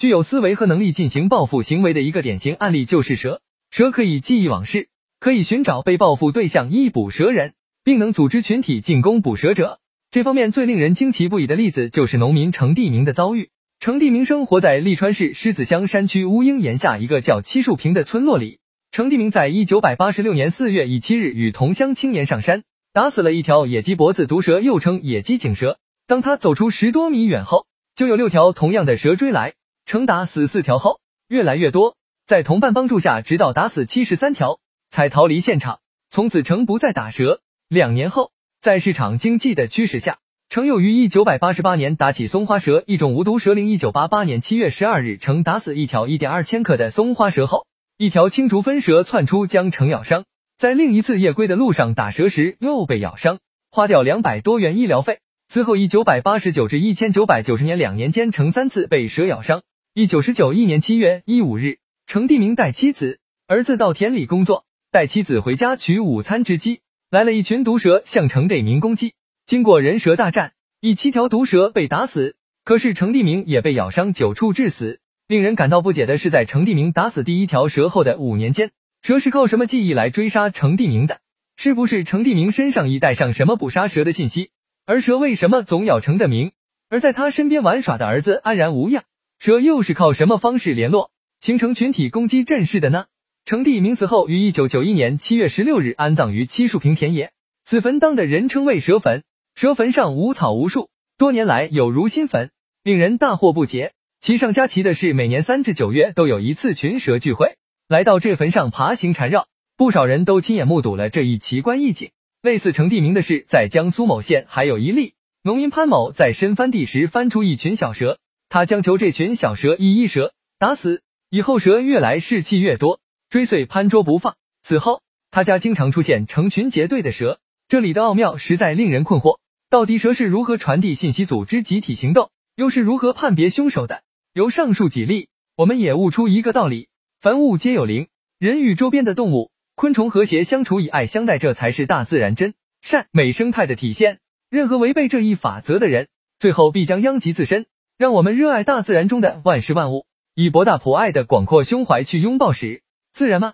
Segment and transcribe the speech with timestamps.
[0.00, 3.42] 具有思维和能力进行报复行为的一个典型案例就是蛇。
[3.70, 4.88] 蛇可以记忆往事，
[5.18, 7.52] 可以寻找被报复对象，一捕蛇人，
[7.84, 9.78] 并能组织群体进攻捕蛇者。
[10.10, 13.50] 这方面最令人惊奇不已的例子就是农民程地明的遭遇。
[13.78, 18.58] 程地明生活在利川市狮子乡山区乌鹰岩下一个叫七树坪的村落里。
[18.90, 22.62] 程地明在一九百八十六年四月一七日与同乡青年上山，
[22.94, 25.78] 打死了一条野鸡脖子毒蛇，又称野鸡颈蛇。
[26.06, 29.52] 当他走出十多米远后，就有六条同样的蛇追来。
[29.90, 35.80] 成打死四条后，越来越多，在同伴帮助下，直到打死七十三条，才逃离现场。
[36.10, 37.40] 从此，成不再打蛇。
[37.66, 38.30] 两年后，
[38.60, 43.52] 在市场经济的驱使下，成又于一九百八八年打起松花蛇，一种无毒蛇。
[43.52, 47.66] 零一九八八年七月十二日，成打死一条一点二千克的松花蛇后。
[47.98, 50.24] 一条青竹分蛇窜出，将成咬伤。
[50.56, 53.40] 在另一次夜归的路上打蛇时，又被咬伤，
[53.72, 55.18] 花掉两百多元医疗费。
[55.48, 59.62] 此后，一九百八九至一千九百九十年两年间，成三次被蛇咬伤。
[60.00, 66.80] 一九十九一年七月一五日，程地明带妻子、儿子到田里工作，带妻子回家取午餐之机，
[67.10, 69.12] 来了一群毒蛇向程地明攻击。
[69.44, 75.00] 经过人蛇大战，一七条毒蛇被打死，可是程地明也被咬伤九处致死。
[75.28, 78.70] 令人感到不解的是，在程地明打死第一条蛇后的五年间，
[79.02, 81.18] 蛇是靠什么记忆来追杀程地明的？
[81.56, 84.48] 是不是程地明身上已带上什么捕杀蛇的信息？
[84.86, 86.52] 而蛇为什么总咬程的明，
[86.88, 89.04] 而在他身边玩耍的儿子安然无恙？
[89.40, 93.06] 蛇又是靠什么方式联络，形成群体攻击阵势的呢？
[93.46, 97.32] 程地明死后于一九九一年七月十六日安葬于七树坪田野，
[97.64, 99.22] 此坟当的人称为蛇坟，
[99.54, 102.50] 蛇坟上无草无树，多年来有如新坟，
[102.82, 103.94] 令人大惑不解。
[104.20, 107.56] 其上加奇的是，每年三至九月都有一次群蛇聚会，
[107.88, 112.10] 来到这坟上爬行缠绕，不少人都亲眼目睹了这一奇观异景。
[112.42, 118.18] 类似程地名的事，在江苏某县还有一例，农民潘某在深翻地时翻出一群小蛇，
[118.50, 124.34] 他将求这群小蛇一一蛇打死，以后蛇越来士气越多，追随潘捉不放。
[124.60, 129.38] 此后，他家经常出现成群结队的蛇，这里的奥妙实在令人困惑，
[129.70, 134.02] 到底蛇是如何传递信息、组织集体行动，又是如何判别凶手的？
[134.32, 136.88] 由上述几例，我们也悟出一个道理：
[137.20, 138.08] 凡物皆有灵，
[138.40, 144.18] 人与周边的动物、昆虫和谐相处，以爱相待，这才是大自然真善美生态的体现。
[144.50, 146.08] 任何违背这一法则的人，
[146.40, 147.66] 最后必将殃及自身。
[148.00, 153.52] 让我们热爱大自然中的万事万物，以博大普爱的广阔胸怀去拥抱时自然吗？